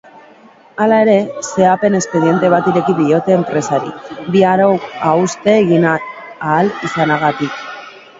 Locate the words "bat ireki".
2.53-2.95